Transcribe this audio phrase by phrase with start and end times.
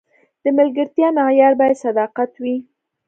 [0.43, 2.57] د ملګرتیا معیار باید صداقت وي.